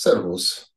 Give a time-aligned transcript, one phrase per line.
[0.00, 0.72] Serwus,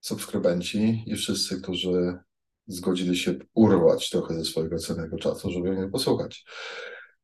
[0.00, 2.18] subskrybenci i wszyscy, którzy
[2.66, 6.44] zgodzili się urwać trochę ze swojego cennego czasu, żeby mnie posłuchać.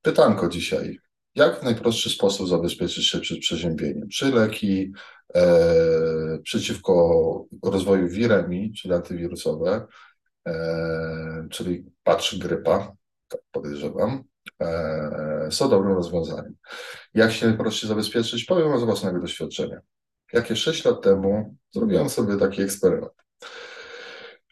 [0.02, 0.98] Pytanko dzisiaj.
[1.34, 4.08] Jak w najprostszy sposób zabezpieczyć się przed przeziębieniem?
[4.08, 4.92] Czy leki
[5.34, 9.86] e, przeciwko rozwoju wiremi, czyli antywirusowe,
[10.46, 12.92] e, czyli patrz grypa,
[13.28, 14.24] tak podejrzewam,
[14.62, 16.54] e, są dobrym rozwiązaniem.
[17.14, 18.44] Jak się najprościej zabezpieczyć?
[18.44, 19.80] Powiem z własnego doświadczenia.
[20.32, 23.12] Jakieś 6 lat temu zrobiłem sobie taki eksperyment.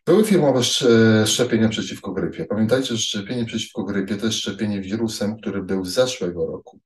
[0.06, 0.62] Były firmowe
[1.26, 2.44] szczepienia przeciwko grypie.
[2.44, 6.80] Pamiętajcie, że szczepienie przeciwko grypie to jest szczepienie wirusem, który był z zeszłego roku.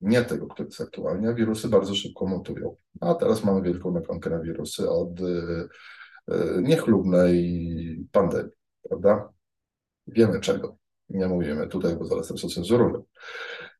[0.00, 2.76] Nie tego, który jest aktualnie, a wirusy bardzo szybko mutują.
[3.00, 8.52] A teraz mamy wielką naklonkę na wirusy od y, y, niechlubnej pandemii,
[8.88, 9.28] prawda?
[10.06, 10.76] Wiemy czego.
[11.08, 13.02] Nie mówimy tutaj, bo zaraz to cenzuruję.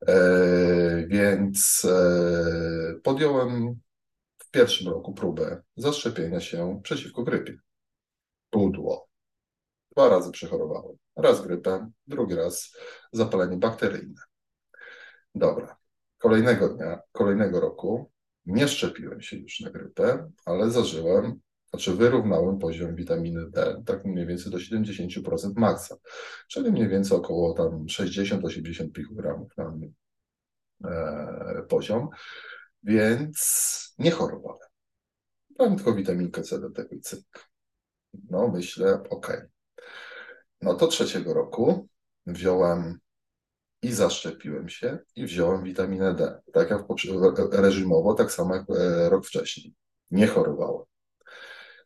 [0.07, 3.81] E, więc e, podjąłem
[4.55, 7.59] pierwszym roku próbę zaszczepienia się przeciwko grypie.
[8.51, 9.09] Pudło.
[9.93, 10.97] Dwa razy przechorowałem.
[11.17, 12.77] Raz grypę, drugi raz
[13.13, 14.21] zapalenie bakteryjne.
[15.35, 15.77] Dobra.
[16.19, 18.11] Kolejnego dnia, kolejnego roku
[18.47, 24.27] nie szczepiłem się już na grypę, ale zażyłem, znaczy wyrównałem poziom witaminy D, tak mniej
[24.27, 25.97] więcej do 70% maksa,
[26.49, 29.73] czyli mniej więcej około tam 60-80 pikogramów na
[30.85, 32.09] e, poziom,
[32.85, 34.69] więc nie chorowałem.
[35.59, 37.49] Mam tylko witaminkę C do tego i cynk.
[38.31, 39.47] No myślę, ok.
[40.61, 41.89] No to trzeciego roku
[42.27, 42.99] wziąłem
[43.83, 46.41] i zaszczepiłem się i wziąłem witaminę D.
[46.53, 46.83] Tak jak
[47.53, 49.75] reżimowo, tak samo jak e, rok wcześniej.
[50.11, 50.85] Nie chorowałem.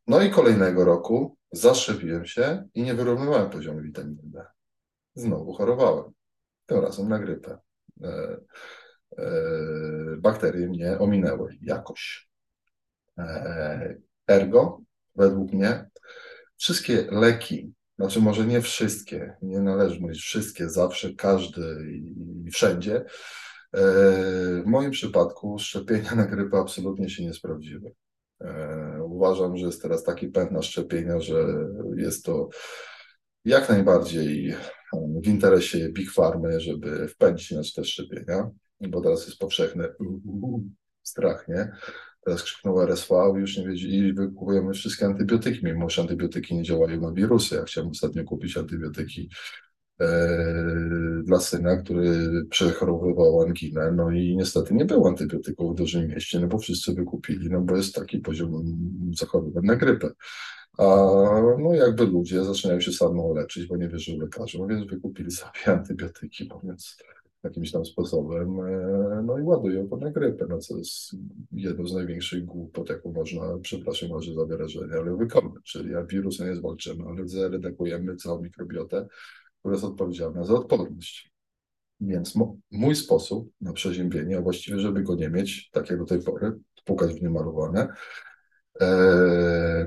[0.06, 4.46] No i kolejnego roku zaszczepiłem się i nie wyrównywałem poziomu witaminy D.
[5.14, 6.12] Znowu chorowałem.
[6.66, 7.58] Tym razem na grypę.
[9.19, 12.28] E, e, bakterie mnie ominęły jakoś.
[14.28, 14.81] Ergo,
[15.16, 15.91] według mnie,
[16.56, 21.93] wszystkie leki, znaczy może nie wszystkie, nie należy mówić wszystkie, zawsze, każdy
[22.47, 22.97] i wszędzie.
[22.97, 23.82] E,
[24.62, 27.94] w moim przypadku szczepienia na grypę absolutnie się nie sprawdziły.
[28.41, 31.47] E, uważam, że jest teraz taki pęd na szczepienia, że
[31.97, 32.48] jest to
[33.44, 34.54] jak najbardziej
[35.22, 38.50] w interesie Big Farmy, żeby wpędzić na te szczepienia,
[38.81, 39.89] bo teraz jest powszechny
[41.03, 41.72] strach, nie?
[42.25, 47.00] Teraz krzyknął RSV i już nie wiedzieli, wykupujemy wszystkie antybiotyki, mimo że antybiotyki nie działają
[47.00, 47.55] na wirusy.
[47.55, 49.31] Ja chciałem ostatnio kupić antybiotyki
[50.00, 50.06] e,
[51.25, 56.47] dla syna, który przechorowywał anginę, no i niestety nie było antybiotyków w dużym mieście, no
[56.47, 58.62] bo wszyscy wykupili, no bo jest taki poziom
[59.15, 60.11] zachorowań na grypę.
[60.78, 60.84] A
[61.59, 66.49] no jakby ludzie zaczynają się samo leczyć, bo nie wierzą lekarzom, więc wykupili sobie antybiotyki,
[66.55, 66.97] mówiąc
[67.44, 71.16] jakimś tam sposobem, e, no i ładują to na grypę, no co jest
[71.53, 76.49] jedną z największych głupot, jaką można, przepraszam może za wyrażenie, ale wykonać, czyli jak wirusem
[76.49, 79.06] nie zwalczymy, ale zaredagujemy całą mikrobiotę,
[79.60, 81.32] która jest odpowiedzialna za odporność.
[82.00, 82.34] Więc
[82.71, 86.59] mój sposób na przeziębienie, a właściwie żeby go nie mieć, tak jak do tej pory,
[86.84, 87.93] pukać w niemalowane, E,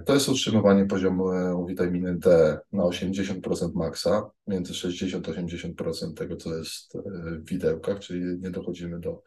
[0.05, 1.31] to jest utrzymywanie poziomu
[1.65, 6.99] witaminy D na 80% maksa, między 60 a 80% tego, co jest e,
[7.39, 9.23] w widełkach, czyli nie dochodzimy do,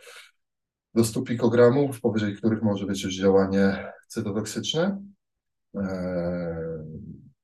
[0.94, 5.02] do 100 pikogramów, powyżej których może być już działanie cytotoksyczne.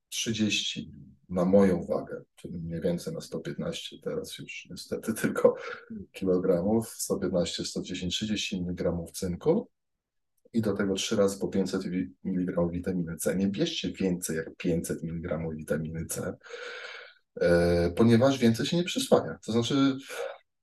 [0.08, 5.54] 30 e, na moją wagę, czyli mniej więcej na 115, teraz już niestety tylko
[6.12, 9.68] kilogramów, 115, 110, 30 mg cynku
[10.52, 11.82] i do tego trzy razy po 500
[12.24, 13.36] mg witaminy C.
[13.36, 16.36] Nie bierzcie więcej jak 500 mg witaminy C,
[17.40, 19.38] e, ponieważ więcej się nie przyswaja.
[19.46, 19.96] To znaczy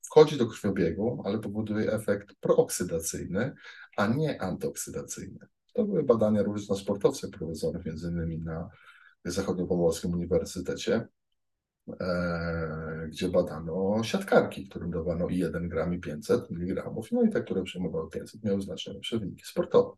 [0.06, 3.52] wchodzi do krwiobiegu, ale powoduje efekt prooksydacyjny,
[3.96, 5.38] a nie antyoksydacyjny.
[5.74, 8.68] To były badania również na sportowcach prowadzonych między innymi na
[9.24, 11.08] Zachodniopomorskim Uniwersytecie.
[12.00, 17.42] E, gdzie badano siatkarki, którym dawano i 1 gram i 500 mg, no i te,
[17.42, 19.96] które przyjmowały 500, miały znaczniejsze wyniki sportowe.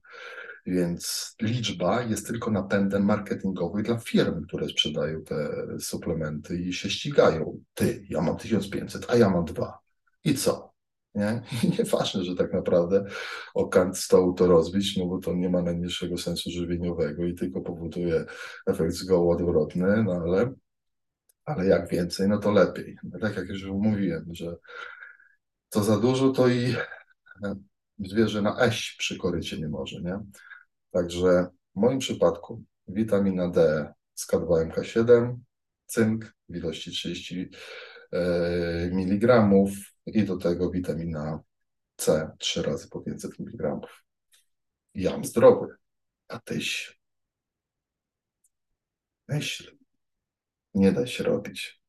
[0.67, 7.61] Więc liczba jest tylko napędem marketingowym dla firm, które sprzedają te suplementy i się ścigają.
[7.75, 9.79] Ty, ja mam 1500, a ja mam dwa.
[10.25, 10.71] I co?
[11.15, 11.43] Nie?
[11.79, 13.05] Nieważne, że tak naprawdę
[13.55, 17.61] o kant stołu to rozbić, no bo to nie ma najmniejszego sensu żywieniowego i tylko
[17.61, 18.25] powoduje
[18.67, 20.55] efekt zgoła odwrotny, no ale
[21.51, 22.97] ale jak więcej, no to lepiej.
[23.03, 24.57] No tak jak już mówiłem, że
[25.69, 26.75] co za dużo, to i
[27.99, 30.21] zwierzę na eś przy korycie nie może, nie?
[30.91, 35.37] Także w moim przypadku witamina D z K2MK7,
[35.87, 37.51] cynk w ilości 30
[38.13, 38.19] e,
[38.93, 39.49] mg
[40.07, 41.41] i do tego witamina
[41.97, 43.81] C 3 razy po 500 mg.
[44.95, 45.67] Jam zdrowy.
[46.29, 47.01] a tyś
[49.29, 49.80] myśl.
[50.75, 51.83] Nie da się robić.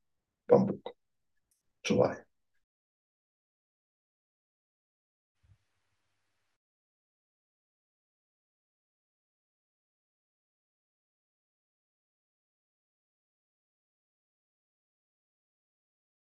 [0.48, 0.96] Pan Bóg.
[1.82, 2.31] Czuwaj.